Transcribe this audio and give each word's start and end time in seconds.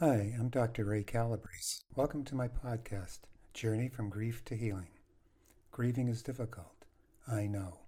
Hi, 0.00 0.34
I'm 0.36 0.48
Dr. 0.48 0.86
Ray 0.86 1.04
Calabrese. 1.04 1.82
Welcome 1.94 2.24
to 2.24 2.34
my 2.34 2.48
podcast, 2.48 3.20
Journey 3.52 3.88
from 3.88 4.10
Grief 4.10 4.44
to 4.46 4.56
Healing. 4.56 4.88
Grieving 5.70 6.08
is 6.08 6.20
difficult. 6.20 6.84
I 7.28 7.46
know. 7.46 7.78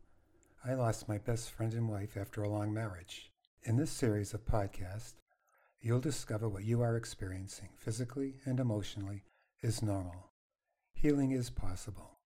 I 0.65 0.75
lost 0.75 1.09
my 1.09 1.19
best 1.19 1.51
friend 1.51 1.73
and 1.73 1.89
wife 1.89 2.17
after 2.17 2.45
a 2.45 2.49
long 2.49 2.73
marriage. 2.73 3.33
In 3.65 3.77
this 3.77 3.91
series 3.91 4.33
of 4.35 4.47
podcasts, 4.47 5.15
you'll 5.81 5.99
discover 5.99 6.49
what 6.49 6.63
you 6.63 6.81
are 6.81 6.97
experiencing 6.97 7.71
physically 7.77 8.35
and 8.45 8.61
emotionally 8.61 9.25
is 9.61 9.83
normal. 9.83 10.31
Healing 10.95 11.33
is 11.33 11.51
possible. 11.51 12.21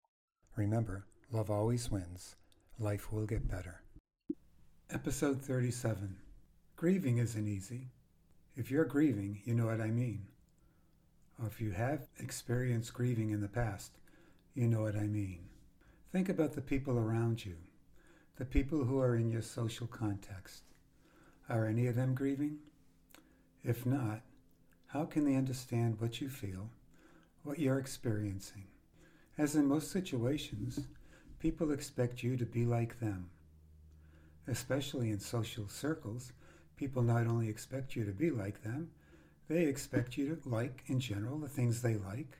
Remember, 0.57 1.07
love 1.33 1.51
always 1.51 1.91
wins. 1.91 2.37
Life 2.79 3.11
will 3.11 3.25
get 3.25 3.49
better. 3.49 3.81
Episode 4.91 5.41
37 5.41 6.19
Grieving 6.77 7.17
isn't 7.17 7.49
easy. 7.49 7.93
If 8.57 8.71
you're 8.71 8.85
grieving, 8.85 9.41
you 9.45 9.55
know 9.55 9.67
what 9.67 9.81
I 9.81 9.91
mean. 9.91 10.27
Or 11.41 11.47
if 11.47 11.61
you 11.61 11.71
have 11.71 12.09
experienced 12.19 12.93
grieving 12.93 13.31
in 13.31 13.41
the 13.41 13.49
past, 13.49 13.93
you 14.55 14.67
know 14.67 14.83
what 14.83 14.97
I 14.97 15.07
mean. 15.07 15.41
Think 16.13 16.29
about 16.29 16.53
the 16.53 16.61
people 16.61 16.99
around 16.99 17.45
you, 17.45 17.57
the 18.37 18.45
people 18.45 18.85
who 18.85 18.99
are 18.99 19.17
in 19.17 19.31
your 19.31 19.43
social 19.43 19.87
context. 19.87 20.65
Are 21.49 21.67
any 21.67 21.87
of 21.87 21.97
them 21.97 22.15
grieving? 22.15 22.59
If 23.63 23.87
not, 23.87 24.21
how 24.89 25.05
can 25.05 25.25
they 25.25 25.37
understand 25.37 26.01
what 26.01 26.21
you 26.21 26.29
feel, 26.29 26.71
what 27.45 27.59
you're 27.59 27.79
experiencing? 27.79 28.65
As 29.39 29.55
in 29.55 29.67
most 29.67 29.91
situations, 29.91 30.81
people 31.39 31.71
expect 31.71 32.23
you 32.23 32.37
to 32.37 32.45
be 32.45 32.67
like 32.67 33.01
them. 33.01 33.31
Especially 34.49 35.11
in 35.11 35.21
social 35.21 35.69
circles, 35.69 36.33
People 36.81 37.03
not 37.03 37.27
only 37.27 37.47
expect 37.47 37.95
you 37.95 38.07
to 38.07 38.11
be 38.11 38.31
like 38.31 38.63
them, 38.63 38.89
they 39.49 39.65
expect 39.65 40.17
you 40.17 40.35
to 40.35 40.49
like, 40.49 40.83
in 40.87 40.99
general, 40.99 41.37
the 41.37 41.47
things 41.47 41.83
they 41.83 41.97
like 41.97 42.39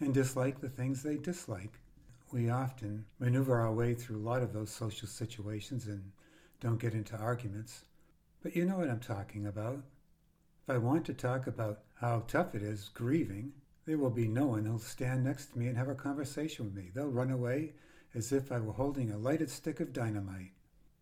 and 0.00 0.12
dislike 0.12 0.60
the 0.60 0.68
things 0.68 1.02
they 1.02 1.16
dislike. 1.16 1.80
We 2.30 2.50
often 2.50 3.06
maneuver 3.18 3.58
our 3.58 3.72
way 3.72 3.94
through 3.94 4.18
a 4.18 4.28
lot 4.28 4.42
of 4.42 4.52
those 4.52 4.70
social 4.70 5.08
situations 5.08 5.86
and 5.86 6.12
don't 6.60 6.78
get 6.78 6.92
into 6.92 7.16
arguments. 7.16 7.86
But 8.42 8.54
you 8.54 8.66
know 8.66 8.76
what 8.76 8.90
I'm 8.90 9.00
talking 9.00 9.46
about. 9.46 9.76
If 9.76 10.74
I 10.74 10.76
want 10.76 11.06
to 11.06 11.14
talk 11.14 11.46
about 11.46 11.80
how 11.94 12.24
tough 12.28 12.54
it 12.54 12.62
is 12.62 12.90
grieving, 12.92 13.50
there 13.86 13.96
will 13.96 14.10
be 14.10 14.28
no 14.28 14.44
one 14.44 14.66
who'll 14.66 14.78
stand 14.78 15.24
next 15.24 15.52
to 15.52 15.58
me 15.58 15.68
and 15.68 15.78
have 15.78 15.88
a 15.88 15.94
conversation 15.94 16.66
with 16.66 16.74
me. 16.74 16.90
They'll 16.94 17.08
run 17.08 17.30
away 17.30 17.72
as 18.14 18.30
if 18.30 18.52
I 18.52 18.60
were 18.60 18.74
holding 18.74 19.10
a 19.10 19.16
lighted 19.16 19.48
stick 19.48 19.80
of 19.80 19.94
dynamite. 19.94 20.52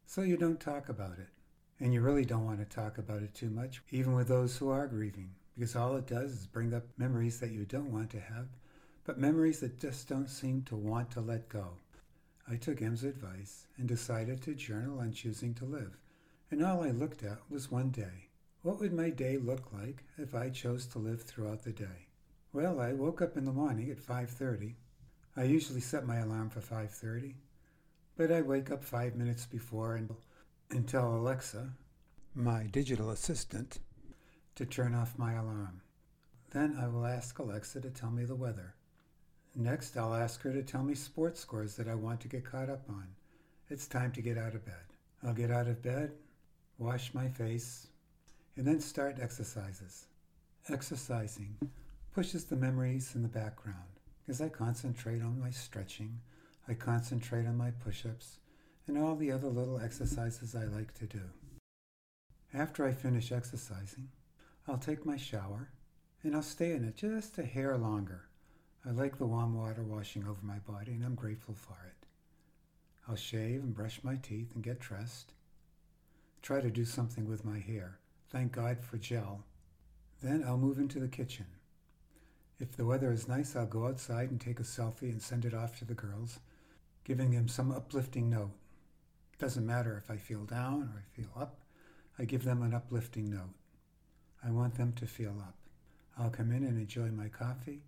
So 0.07 0.23
you 0.23 0.37
don't 0.37 0.61
talk 0.61 0.89
about 0.89 1.19
it. 1.19 1.31
And 1.81 1.95
you 1.95 2.01
really 2.01 2.25
don't 2.25 2.45
want 2.45 2.59
to 2.59 2.65
talk 2.65 2.99
about 2.99 3.23
it 3.23 3.35
too 3.35 3.51
much, 3.51 3.83
even 3.91 4.15
with 4.15 4.27
those 4.27 4.57
who 4.57 4.69
are 4.69 4.89
grieving, 4.89 5.31
because 5.55 5.77
all 5.77 5.95
it 5.97 6.09
does 6.09 6.33
is 6.33 6.47
bring 6.47 6.75
up 6.75 6.83
memories 6.97 7.39
that 7.39 7.53
you 7.53 7.65
don't 7.65 7.93
want 7.93 8.11
to 8.11 8.21
have, 8.21 8.49
but 9.05 9.19
memories 9.19 9.61
that 9.61 9.79
just 9.79 10.09
don't 10.09 10.29
seem 10.29 10.63
to 10.63 10.75
want 10.75 11.11
to 11.13 11.21
let 11.21 11.49
go. 11.49 11.69
I 12.51 12.57
took 12.57 12.83
M's 12.83 13.05
advice 13.05 13.67
and 13.77 13.87
decided 13.87 14.43
to 14.43 14.55
journal 14.55 14.99
on 14.99 15.13
choosing 15.13 15.55
to 15.55 15.65
live, 15.65 15.97
and 16.51 16.65
all 16.65 16.83
I 16.83 16.91
looked 16.91 17.23
at 17.23 17.39
was 17.49 17.71
one 17.71 17.91
day. 17.91 18.29
What 18.63 18.81
would 18.81 18.93
my 18.93 19.11
day 19.11 19.37
look 19.37 19.73
like 19.73 20.03
if 20.17 20.35
I 20.35 20.51
chose 20.51 20.85
to 20.87 20.99
live 20.99 21.23
throughout 21.23 21.63
the 21.63 21.73
day? 21.73 22.09
Well, 22.53 22.81
I 22.81 22.93
woke 22.93 23.23
up 23.23 23.37
in 23.37 23.45
the 23.45 23.53
morning 23.53 23.89
at 23.91 24.01
5:30. 24.01 24.75
I 25.37 25.45
usually 25.45 25.81
set 25.81 26.07
my 26.07 26.17
alarm 26.17 26.51
for 26.51 26.61
5:30, 26.61 27.37
but 28.17 28.33
I 28.33 28.43
wake 28.43 28.71
up 28.73 28.83
5 28.83 29.15
minutes 29.15 29.47
before 29.47 29.95
and 29.95 30.11
and 30.71 30.87
tell 30.87 31.15
Alexa, 31.15 31.71
my 32.35 32.65
digital 32.65 33.11
assistant, 33.11 33.79
to 34.55 34.67
turn 34.67 34.95
off 34.95 35.19
my 35.19 35.35
alarm. 35.35 35.81
Then 36.51 36.77
I 36.81 36.89
will 36.89 37.07
ask 37.07 37.39
Alexa 37.39 37.81
to 37.81 37.91
tell 37.91 38.11
me 38.11 38.25
the 38.25 38.35
weather. 38.35 38.75
Next, 39.55 39.97
I'll 39.97 40.15
ask 40.15 40.43
her 40.43 40.53
to 40.53 40.63
tell 40.63 40.83
me 40.83 40.95
sports 40.95 41.41
scores 41.41 41.75
that 41.77 41.89
I 41.89 41.95
want 41.95 42.21
to 42.21 42.29
get 42.29 42.45
caught 42.45 42.71
up 42.71 42.85
on. 42.89 43.07
It's 43.69 43.87
time 43.87 44.13
to 44.13 44.23
get 44.23 44.39
out 44.39 44.55
of 44.55 44.65
bed. 44.65 44.75
I'll 45.23 45.35
get 45.35 45.51
out 45.51 45.69
of 45.69 45.83
bed, 45.83 46.13
wash 46.79 47.13
my 47.15 47.29
face, 47.29 47.89
and 48.57 48.67
then 48.67 48.81
start 48.81 49.19
exercises. 49.21 50.07
Exercising 50.69 51.57
pushes 52.15 52.45
the 52.45 52.57
memories 52.57 53.15
in 53.15 53.23
the 53.23 53.29
background 53.29 53.99
as 54.29 54.41
I 54.43 54.49
concentrate 54.49 55.23
on 55.23 55.41
my 55.41 55.51
stretching, 55.51 56.21
I 56.69 56.75
concentrate 56.75 57.47
on 57.47 57.57
my 57.57 57.71
push 57.71 58.05
ups, 58.05 58.39
and 58.89 58.99
all 58.99 59.15
the 59.15 59.31
other 59.31 59.49
little 59.49 59.81
exercises 59.81 60.55
I 60.55 60.65
like 60.65 60.95
to 60.95 61.07
do. 61.07 61.21
After 62.55 62.87
I 62.87 62.93
finish 62.93 63.31
exercising, 63.31 64.09
I'll 64.67 64.79
take 64.79 65.05
my 65.05 65.17
shower 65.17 65.71
and 66.23 66.35
I'll 66.35 66.43
stay 66.43 66.73
in 66.73 66.85
it 66.85 66.97
just 66.97 67.39
a 67.39 67.43
hair 67.43 67.77
longer. 67.77 68.25
I 68.87 68.91
like 68.91 69.19
the 69.19 69.27
warm 69.27 69.55
water 69.55 69.83
washing 69.83 70.25
over 70.25 70.41
my 70.43 70.59
body 70.59 70.93
and 70.93 71.05
I'm 71.05 71.15
grateful 71.15 71.55
for 71.55 71.77
it. 71.87 72.07
I'll 73.07 73.17
shave 73.17 73.63
and 73.63 73.75
brush 73.75 74.01
my 74.03 74.17
teeth 74.17 74.55
and 74.55 74.65
get 74.65 74.81
dressed. 74.81 75.33
Try 76.43 76.61
to 76.61 76.71
do 76.71 76.85
something 76.85 77.29
with 77.29 77.45
my 77.45 77.59
hair. 77.59 77.99
Thank 78.31 78.53
God 78.53 78.83
for 78.83 78.97
gel. 78.97 79.45
Then 80.23 80.43
I'll 80.47 80.59
move 80.59 80.79
into 80.79 80.99
the 80.99 81.09
kitchen. 81.09 81.47
If 82.61 82.77
the 82.77 82.87
weather 82.87 83.13
is 83.13 83.29
nice, 83.29 83.55
I'll 83.55 83.67
go 83.67 83.87
outside 83.87 84.31
and 84.31 84.41
take 84.41 84.61
a 84.61 84.65
selfie 84.65 85.13
and 85.13 85.23
send 85.23 85.45
it 85.45 85.55
off 85.55 85.79
to 85.79 85.85
the 85.85 85.95
girls, 85.95 86.41
giving 87.05 87.31
them 87.31 87.49
some 87.49 87.71
uplifting 87.71 88.29
note. 88.29 88.51
Doesn't 89.39 89.67
matter 89.67 89.97
if 89.97 90.11
I 90.11 90.17
feel 90.17 90.45
down 90.45 90.83
or 90.83 90.99
I 90.99 91.17
feel 91.17 91.31
up, 91.41 91.61
I 92.19 92.25
give 92.25 92.43
them 92.43 92.63
an 92.63 92.75
uplifting 92.75 93.31
note. 93.31 93.55
I 94.45 94.51
want 94.51 94.75
them 94.75 94.93
to 94.95 95.07
feel 95.07 95.37
up. 95.41 95.55
I'll 96.19 96.31
come 96.31 96.51
in 96.51 96.65
and 96.65 96.77
enjoy 96.77 97.11
my 97.11 97.29
coffee 97.29 97.83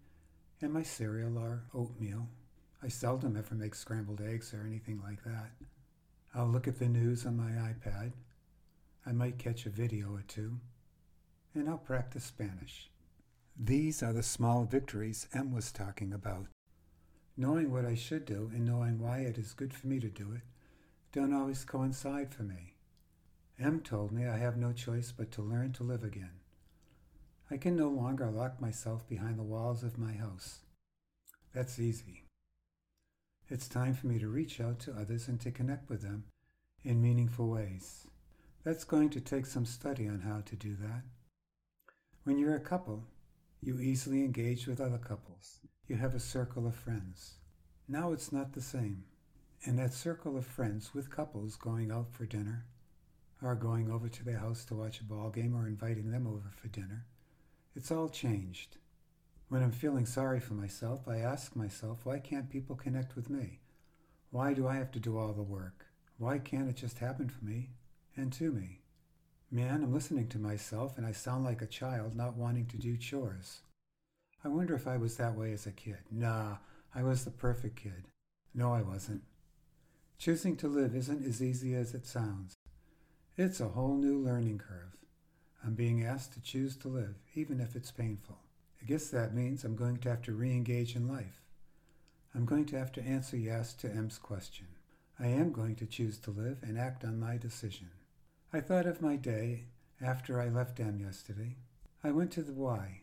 and 0.62 0.72
my 0.72 0.84
cereal 0.84 1.36
or 1.36 1.64
oatmeal. 1.74 2.28
I 2.82 2.88
seldom 2.88 3.36
ever 3.36 3.56
make 3.56 3.74
scrambled 3.74 4.20
eggs 4.20 4.54
or 4.54 4.64
anything 4.64 5.00
like 5.02 5.24
that. 5.24 5.50
I'll 6.34 6.46
look 6.46 6.68
at 6.68 6.78
the 6.78 6.88
news 6.88 7.26
on 7.26 7.36
my 7.36 7.50
iPad. 7.50 8.12
I 9.04 9.10
might 9.10 9.38
catch 9.38 9.66
a 9.66 9.70
video 9.70 10.14
or 10.14 10.22
two. 10.28 10.58
And 11.54 11.68
I'll 11.68 11.78
practice 11.78 12.24
Spanish. 12.24 12.88
These 13.58 14.04
are 14.04 14.12
the 14.12 14.22
small 14.22 14.64
victories 14.64 15.26
M 15.34 15.52
was 15.52 15.72
talking 15.72 16.12
about. 16.12 16.46
Knowing 17.36 17.72
what 17.72 17.84
I 17.84 17.96
should 17.96 18.24
do 18.24 18.50
and 18.54 18.64
knowing 18.64 19.00
why 19.00 19.18
it 19.18 19.36
is 19.36 19.52
good 19.52 19.74
for 19.74 19.88
me 19.88 19.98
to 19.98 20.08
do 20.08 20.32
it 20.32 20.42
don't 21.12 21.34
always 21.34 21.64
coincide 21.64 22.32
for 22.32 22.44
me. 22.44 22.74
M 23.58 23.80
told 23.80 24.12
me 24.12 24.26
I 24.28 24.38
have 24.38 24.56
no 24.56 24.72
choice 24.72 25.12
but 25.12 25.32
to 25.32 25.42
learn 25.42 25.72
to 25.72 25.82
live 25.82 26.04
again. 26.04 26.40
I 27.50 27.56
can 27.56 27.74
no 27.74 27.88
longer 27.88 28.30
lock 28.30 28.60
myself 28.60 29.08
behind 29.08 29.36
the 29.36 29.42
walls 29.42 29.82
of 29.82 29.98
my 29.98 30.12
house. 30.12 30.60
That's 31.52 31.80
easy. 31.80 32.22
It's 33.48 33.66
time 33.66 33.94
for 33.94 34.06
me 34.06 34.20
to 34.20 34.28
reach 34.28 34.60
out 34.60 34.78
to 34.80 34.92
others 34.92 35.26
and 35.26 35.40
to 35.40 35.50
connect 35.50 35.90
with 35.90 36.02
them 36.02 36.26
in 36.84 37.02
meaningful 37.02 37.48
ways. 37.48 38.06
That's 38.62 38.84
going 38.84 39.10
to 39.10 39.20
take 39.20 39.46
some 39.46 39.66
study 39.66 40.06
on 40.06 40.20
how 40.20 40.42
to 40.42 40.54
do 40.54 40.76
that. 40.76 41.02
When 42.22 42.38
you're 42.38 42.54
a 42.54 42.60
couple, 42.60 43.02
you 43.60 43.80
easily 43.80 44.24
engage 44.24 44.68
with 44.68 44.80
other 44.80 44.98
couples. 44.98 45.58
You 45.88 45.96
have 45.96 46.14
a 46.14 46.20
circle 46.20 46.68
of 46.68 46.76
friends. 46.76 47.38
Now 47.88 48.12
it's 48.12 48.30
not 48.30 48.52
the 48.52 48.62
same 48.62 49.02
and 49.64 49.78
that 49.78 49.92
circle 49.92 50.36
of 50.36 50.46
friends 50.46 50.94
with 50.94 51.10
couples 51.10 51.56
going 51.56 51.90
out 51.90 52.12
for 52.12 52.24
dinner, 52.24 52.66
or 53.42 53.54
going 53.54 53.90
over 53.90 54.08
to 54.08 54.24
their 54.24 54.38
house 54.38 54.64
to 54.66 54.74
watch 54.74 55.00
a 55.00 55.04
ball 55.04 55.30
game, 55.30 55.54
or 55.54 55.66
inviting 55.66 56.10
them 56.10 56.26
over 56.26 56.50
for 56.50 56.68
dinner, 56.68 57.06
it's 57.74 57.90
all 57.90 58.08
changed. 58.08 58.76
When 59.48 59.62
I'm 59.62 59.72
feeling 59.72 60.06
sorry 60.06 60.40
for 60.40 60.54
myself, 60.54 61.08
I 61.08 61.18
ask 61.18 61.56
myself, 61.56 62.00
why 62.04 62.18
can't 62.18 62.48
people 62.48 62.76
connect 62.76 63.16
with 63.16 63.28
me? 63.28 63.60
Why 64.30 64.54
do 64.54 64.68
I 64.68 64.76
have 64.76 64.92
to 64.92 65.00
do 65.00 65.18
all 65.18 65.32
the 65.32 65.42
work? 65.42 65.86
Why 66.18 66.38
can't 66.38 66.68
it 66.68 66.76
just 66.76 66.98
happen 66.98 67.28
for 67.28 67.44
me 67.44 67.70
and 68.16 68.32
to 68.34 68.52
me? 68.52 68.82
Man, 69.50 69.82
I'm 69.82 69.92
listening 69.92 70.28
to 70.28 70.38
myself 70.38 70.96
and 70.96 71.04
I 71.04 71.12
sound 71.12 71.44
like 71.44 71.62
a 71.62 71.66
child 71.66 72.14
not 72.14 72.36
wanting 72.36 72.66
to 72.66 72.76
do 72.76 72.96
chores. 72.96 73.62
I 74.44 74.48
wonder 74.48 74.74
if 74.74 74.86
I 74.86 74.96
was 74.96 75.16
that 75.16 75.34
way 75.34 75.52
as 75.52 75.66
a 75.66 75.72
kid. 75.72 75.98
Nah, 76.10 76.58
I 76.94 77.02
was 77.02 77.24
the 77.24 77.30
perfect 77.30 77.76
kid. 77.76 78.04
No, 78.54 78.72
I 78.72 78.82
wasn't. 78.82 79.22
Choosing 80.20 80.54
to 80.56 80.68
live 80.68 80.94
isn't 80.94 81.24
as 81.24 81.42
easy 81.42 81.74
as 81.74 81.94
it 81.94 82.04
sounds. 82.04 82.54
It's 83.38 83.58
a 83.58 83.68
whole 83.68 83.94
new 83.94 84.18
learning 84.18 84.58
curve. 84.58 84.98
I'm 85.64 85.72
being 85.72 86.04
asked 86.04 86.34
to 86.34 86.42
choose 86.42 86.76
to 86.76 86.88
live, 86.88 87.14
even 87.34 87.58
if 87.58 87.74
it's 87.74 87.90
painful. 87.90 88.36
I 88.82 88.84
guess 88.84 89.08
that 89.08 89.34
means 89.34 89.64
I'm 89.64 89.76
going 89.76 89.96
to 89.96 90.10
have 90.10 90.20
to 90.24 90.34
re 90.34 90.50
engage 90.50 90.94
in 90.94 91.08
life. 91.08 91.40
I'm 92.34 92.44
going 92.44 92.66
to 92.66 92.78
have 92.78 92.92
to 92.92 93.02
answer 93.02 93.38
yes 93.38 93.72
to 93.76 93.88
M's 93.88 94.18
question. 94.18 94.66
I 95.18 95.28
am 95.28 95.52
going 95.52 95.74
to 95.76 95.86
choose 95.86 96.18
to 96.18 96.30
live 96.30 96.58
and 96.60 96.78
act 96.78 97.02
on 97.02 97.18
my 97.18 97.38
decision. 97.38 97.88
I 98.52 98.60
thought 98.60 98.84
of 98.84 99.00
my 99.00 99.16
day 99.16 99.68
after 100.02 100.38
I 100.38 100.50
left 100.50 100.80
M 100.80 101.00
yesterday. 101.00 101.56
I 102.04 102.10
went 102.10 102.30
to 102.32 102.42
the 102.42 102.52
Y. 102.52 103.00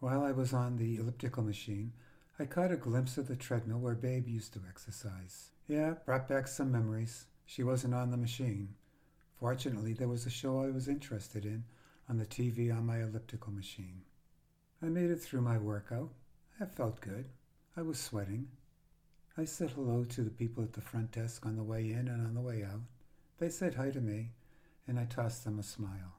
While 0.00 0.24
I 0.24 0.32
was 0.32 0.52
on 0.52 0.78
the 0.78 0.96
elliptical 0.96 1.44
machine, 1.44 1.92
I 2.40 2.44
caught 2.44 2.72
a 2.72 2.76
glimpse 2.76 3.18
of 3.18 3.28
the 3.28 3.36
treadmill 3.36 3.78
where 3.78 3.94
Babe 3.94 4.26
used 4.26 4.52
to 4.54 4.62
exercise. 4.68 5.52
Yeah, 5.68 5.94
brought 6.04 6.28
back 6.28 6.46
some 6.46 6.70
memories. 6.70 7.26
She 7.44 7.64
wasn't 7.64 7.94
on 7.94 8.12
the 8.12 8.16
machine. 8.16 8.76
Fortunately, 9.40 9.94
there 9.94 10.06
was 10.06 10.24
a 10.24 10.30
show 10.30 10.60
I 10.60 10.70
was 10.70 10.86
interested 10.86 11.44
in 11.44 11.64
on 12.08 12.18
the 12.18 12.24
TV 12.24 12.72
on 12.72 12.86
my 12.86 13.02
elliptical 13.02 13.52
machine. 13.52 14.02
I 14.80 14.86
made 14.86 15.10
it 15.10 15.20
through 15.20 15.40
my 15.40 15.58
workout. 15.58 16.10
I 16.60 16.66
felt 16.66 17.00
good. 17.00 17.30
I 17.76 17.82
was 17.82 17.98
sweating. 17.98 18.46
I 19.36 19.44
said 19.44 19.70
hello 19.70 20.04
to 20.04 20.22
the 20.22 20.30
people 20.30 20.62
at 20.62 20.72
the 20.72 20.80
front 20.80 21.10
desk 21.10 21.44
on 21.44 21.56
the 21.56 21.64
way 21.64 21.90
in 21.90 22.06
and 22.06 22.24
on 22.24 22.34
the 22.34 22.40
way 22.40 22.62
out. 22.62 22.82
They 23.38 23.48
said 23.48 23.74
hi 23.74 23.90
to 23.90 24.00
me, 24.00 24.30
and 24.86 25.00
I 25.00 25.04
tossed 25.04 25.44
them 25.44 25.58
a 25.58 25.64
smile. 25.64 26.14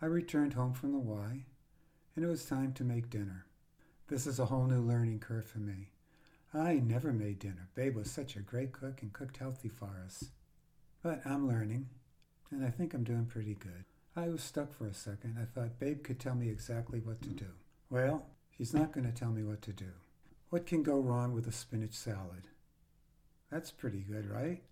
I 0.00 0.06
returned 0.06 0.54
home 0.54 0.72
from 0.72 0.92
the 0.92 0.98
Y, 0.98 1.46
and 2.14 2.24
it 2.24 2.28
was 2.28 2.46
time 2.46 2.72
to 2.74 2.84
make 2.84 3.10
dinner. 3.10 3.46
This 4.06 4.24
is 4.24 4.38
a 4.38 4.46
whole 4.46 4.66
new 4.66 4.80
learning 4.80 5.18
curve 5.18 5.46
for 5.48 5.58
me. 5.58 5.90
I 6.54 6.74
never 6.74 7.12
made 7.12 7.38
dinner. 7.38 7.68
Babe 7.74 7.96
was 7.96 8.10
such 8.10 8.36
a 8.36 8.40
great 8.40 8.72
cook 8.72 9.02
and 9.02 9.12
cooked 9.12 9.38
healthy 9.38 9.68
for 9.68 10.00
us. 10.04 10.30
But 11.02 11.20
I'm 11.26 11.48
learning, 11.48 11.88
and 12.50 12.64
I 12.64 12.70
think 12.70 12.94
I'm 12.94 13.04
doing 13.04 13.26
pretty 13.26 13.54
good. 13.54 13.84
I 14.16 14.28
was 14.28 14.42
stuck 14.42 14.72
for 14.72 14.86
a 14.86 14.94
second. 14.94 15.36
I 15.40 15.44
thought 15.44 15.78
Babe 15.78 16.02
could 16.02 16.18
tell 16.18 16.34
me 16.34 16.48
exactly 16.48 17.00
what 17.00 17.20
to 17.22 17.28
do. 17.28 17.48
Well, 17.90 18.26
she's 18.56 18.72
not 18.72 18.92
going 18.92 19.06
to 19.06 19.12
tell 19.12 19.30
me 19.30 19.42
what 19.42 19.60
to 19.62 19.72
do. 19.72 19.90
What 20.50 20.66
can 20.66 20.82
go 20.82 20.98
wrong 20.98 21.32
with 21.32 21.46
a 21.46 21.52
spinach 21.52 21.92
salad? 21.92 22.44
That's 23.50 23.70
pretty 23.70 24.00
good, 24.00 24.30
right? 24.30 24.62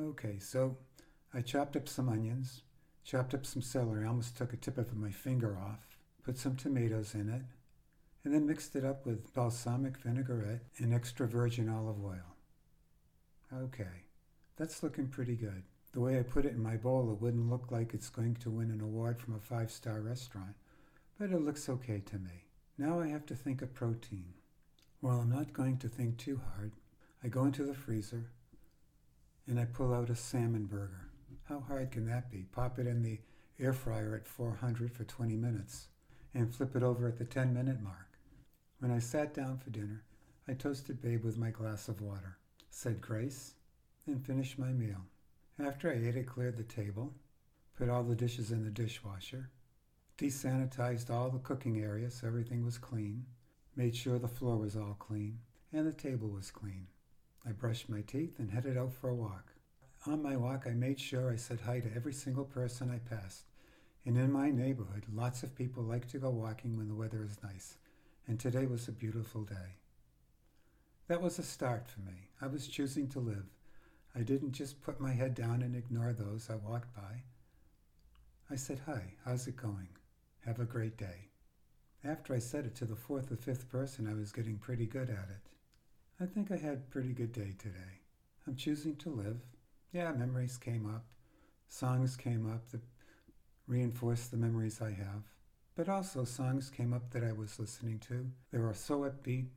Okay, 0.00 0.38
so 0.38 0.76
I 1.34 1.40
chopped 1.40 1.76
up 1.76 1.88
some 1.88 2.08
onions, 2.08 2.62
chopped 3.04 3.34
up 3.34 3.44
some 3.44 3.62
celery, 3.62 4.04
I 4.04 4.08
almost 4.08 4.36
took 4.36 4.52
a 4.52 4.56
tip 4.56 4.78
of 4.78 4.96
my 4.96 5.10
finger 5.10 5.58
off, 5.58 5.98
put 6.22 6.38
some 6.38 6.56
tomatoes 6.56 7.14
in 7.14 7.28
it, 7.28 7.42
and 8.24 8.32
then 8.32 8.46
mixed 8.46 8.76
it 8.76 8.84
up 8.84 9.04
with 9.04 9.32
balsamic 9.34 9.98
vinaigrette 9.98 10.62
and 10.78 10.94
extra 10.94 11.26
virgin 11.26 11.68
olive 11.68 12.02
oil. 12.04 12.36
Okay, 13.52 14.06
that's 14.56 14.82
looking 14.82 15.08
pretty 15.08 15.34
good. 15.34 15.62
The 15.92 16.00
way 16.00 16.18
I 16.18 16.22
put 16.22 16.46
it 16.46 16.52
in 16.52 16.62
my 16.62 16.76
bowl, 16.76 17.10
it 17.12 17.20
wouldn't 17.20 17.50
look 17.50 17.70
like 17.70 17.92
it's 17.92 18.08
going 18.08 18.36
to 18.36 18.50
win 18.50 18.70
an 18.70 18.80
award 18.80 19.20
from 19.20 19.34
a 19.34 19.40
five 19.40 19.70
star 19.70 20.00
restaurant, 20.00 20.54
but 21.18 21.30
it 21.30 21.42
looks 21.42 21.68
okay 21.68 22.00
to 22.06 22.16
me. 22.16 22.46
Now 22.78 23.00
I 23.00 23.08
have 23.08 23.26
to 23.26 23.34
think 23.34 23.60
of 23.60 23.74
protein. 23.74 24.32
Well, 25.02 25.20
I'm 25.20 25.30
not 25.30 25.52
going 25.52 25.76
to 25.78 25.88
think 25.88 26.16
too 26.16 26.40
hard. 26.54 26.72
I 27.22 27.28
go 27.28 27.44
into 27.44 27.64
the 27.64 27.74
freezer 27.74 28.30
and 29.46 29.60
I 29.60 29.64
pull 29.64 29.92
out 29.92 30.10
a 30.10 30.16
salmon 30.16 30.66
burger. 30.66 31.08
How 31.44 31.60
hard 31.60 31.90
can 31.90 32.06
that 32.06 32.30
be? 32.30 32.46
Pop 32.52 32.78
it 32.78 32.86
in 32.86 33.02
the 33.02 33.18
air 33.60 33.72
fryer 33.72 34.14
at 34.16 34.26
400 34.26 34.92
for 34.92 35.04
20 35.04 35.36
minutes 35.36 35.88
and 36.34 36.54
flip 36.54 36.74
it 36.74 36.82
over 36.82 37.06
at 37.08 37.18
the 37.18 37.24
10 37.24 37.52
minute 37.52 37.82
mark. 37.82 38.11
When 38.82 38.90
I 38.90 38.98
sat 38.98 39.32
down 39.32 39.58
for 39.58 39.70
dinner, 39.70 40.02
I 40.48 40.54
toasted 40.54 41.00
Babe 41.00 41.22
with 41.22 41.38
my 41.38 41.50
glass 41.50 41.86
of 41.86 42.00
water, 42.00 42.38
said 42.68 43.00
grace, 43.00 43.54
and 44.08 44.26
finished 44.26 44.58
my 44.58 44.72
meal. 44.72 45.06
After 45.56 45.88
I 45.88 46.04
ate, 46.04 46.16
I 46.16 46.24
cleared 46.24 46.56
the 46.56 46.64
table, 46.64 47.14
put 47.76 47.88
all 47.88 48.02
the 48.02 48.16
dishes 48.16 48.50
in 48.50 48.64
the 48.64 48.72
dishwasher, 48.72 49.50
desanitized 50.18 51.10
all 51.10 51.30
the 51.30 51.38
cooking 51.38 51.78
areas 51.78 52.14
so 52.14 52.26
everything 52.26 52.64
was 52.64 52.76
clean, 52.76 53.24
made 53.76 53.94
sure 53.94 54.18
the 54.18 54.26
floor 54.26 54.56
was 54.56 54.74
all 54.74 54.96
clean, 54.98 55.38
and 55.72 55.86
the 55.86 55.92
table 55.92 56.30
was 56.30 56.50
clean. 56.50 56.88
I 57.46 57.52
brushed 57.52 57.88
my 57.88 58.00
teeth 58.00 58.40
and 58.40 58.50
headed 58.50 58.76
out 58.76 58.92
for 58.94 59.10
a 59.10 59.14
walk. 59.14 59.52
On 60.06 60.20
my 60.20 60.36
walk, 60.36 60.64
I 60.66 60.72
made 60.72 60.98
sure 60.98 61.32
I 61.32 61.36
said 61.36 61.60
hi 61.60 61.78
to 61.78 61.94
every 61.94 62.12
single 62.12 62.46
person 62.46 62.90
I 62.90 62.98
passed. 62.98 63.44
And 64.04 64.18
in 64.18 64.32
my 64.32 64.50
neighborhood, 64.50 65.04
lots 65.14 65.44
of 65.44 65.54
people 65.54 65.84
like 65.84 66.08
to 66.08 66.18
go 66.18 66.30
walking 66.30 66.76
when 66.76 66.88
the 66.88 66.96
weather 66.96 67.22
is 67.22 67.40
nice, 67.44 67.76
and 68.26 68.38
today 68.38 68.66
was 68.66 68.88
a 68.88 68.92
beautiful 68.92 69.42
day. 69.42 69.76
That 71.08 71.22
was 71.22 71.38
a 71.38 71.42
start 71.42 71.88
for 71.88 72.00
me. 72.00 72.28
I 72.40 72.46
was 72.46 72.68
choosing 72.68 73.08
to 73.08 73.20
live. 73.20 73.46
I 74.14 74.20
didn't 74.20 74.52
just 74.52 74.82
put 74.82 75.00
my 75.00 75.12
head 75.12 75.34
down 75.34 75.62
and 75.62 75.74
ignore 75.74 76.12
those 76.12 76.48
I 76.50 76.56
walked 76.56 76.94
by. 76.94 77.22
I 78.50 78.56
said, 78.56 78.80
Hi, 78.86 79.14
how's 79.24 79.46
it 79.46 79.56
going? 79.56 79.88
Have 80.44 80.60
a 80.60 80.64
great 80.64 80.96
day. 80.96 81.28
After 82.04 82.34
I 82.34 82.38
said 82.38 82.66
it 82.66 82.74
to 82.76 82.84
the 82.84 82.96
fourth 82.96 83.30
or 83.30 83.36
fifth 83.36 83.68
person, 83.68 84.08
I 84.08 84.14
was 84.14 84.32
getting 84.32 84.58
pretty 84.58 84.86
good 84.86 85.08
at 85.08 85.28
it. 85.30 85.48
I 86.20 86.26
think 86.26 86.50
I 86.50 86.56
had 86.56 86.74
a 86.74 86.90
pretty 86.90 87.12
good 87.12 87.32
day 87.32 87.54
today. 87.58 88.00
I'm 88.46 88.56
choosing 88.56 88.96
to 88.96 89.10
live. 89.10 89.40
Yeah, 89.92 90.12
memories 90.12 90.58
came 90.58 90.86
up. 90.86 91.04
Songs 91.68 92.16
came 92.16 92.50
up 92.50 92.70
that 92.70 92.82
reinforced 93.66 94.30
the 94.30 94.36
memories 94.36 94.80
I 94.80 94.90
have. 94.90 95.22
But 95.74 95.88
also 95.88 96.24
songs 96.24 96.70
came 96.70 96.92
up 96.92 97.10
that 97.10 97.24
I 97.24 97.32
was 97.32 97.58
listening 97.58 97.98
to. 98.00 98.30
They 98.50 98.58
were 98.58 98.74
so 98.74 99.00
upbeat 99.00 99.48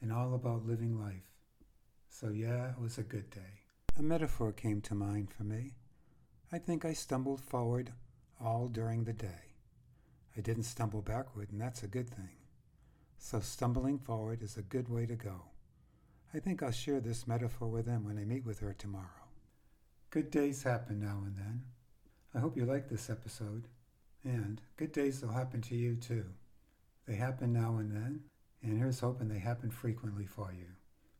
and 0.00 0.12
all 0.12 0.34
about 0.34 0.66
living 0.66 0.98
life. 1.00 1.30
So 2.08 2.28
yeah, 2.28 2.70
it 2.70 2.80
was 2.80 2.98
a 2.98 3.02
good 3.02 3.30
day. 3.30 3.62
A 3.98 4.02
metaphor 4.02 4.52
came 4.52 4.80
to 4.82 4.94
mind 4.94 5.30
for 5.30 5.42
me. 5.42 5.72
I 6.52 6.58
think 6.58 6.84
I 6.84 6.92
stumbled 6.92 7.40
forward 7.40 7.92
all 8.40 8.68
during 8.68 9.04
the 9.04 9.12
day. 9.12 9.54
I 10.36 10.40
didn't 10.40 10.64
stumble 10.64 11.02
backward, 11.02 11.50
and 11.50 11.60
that's 11.60 11.82
a 11.82 11.88
good 11.88 12.08
thing. 12.08 12.36
So 13.18 13.40
stumbling 13.40 13.98
forward 13.98 14.42
is 14.42 14.56
a 14.56 14.62
good 14.62 14.88
way 14.88 15.06
to 15.06 15.14
go. 15.16 15.46
I 16.32 16.40
think 16.40 16.62
I'll 16.62 16.72
share 16.72 17.00
this 17.00 17.26
metaphor 17.26 17.68
with 17.68 17.86
them 17.86 18.04
when 18.04 18.18
I 18.18 18.24
meet 18.24 18.44
with 18.44 18.60
her 18.60 18.72
tomorrow. 18.72 19.28
Good 20.10 20.30
days 20.30 20.62
happen 20.62 21.00
now 21.00 21.22
and 21.24 21.36
then. 21.36 21.62
I 22.34 22.40
hope 22.40 22.56
you 22.56 22.64
like 22.64 22.88
this 22.88 23.08
episode. 23.08 23.68
And 24.24 24.60
good 24.76 24.92
days 24.92 25.22
will 25.22 25.32
happen 25.32 25.60
to 25.62 25.74
you 25.74 25.96
too. 25.96 26.26
They 27.06 27.16
happen 27.16 27.52
now 27.52 27.76
and 27.76 27.92
then, 27.92 28.20
and 28.62 28.78
here's 28.78 29.00
hoping 29.00 29.28
they 29.28 29.38
happen 29.38 29.70
frequently 29.70 30.24
for 30.24 30.50
you. 30.52 30.68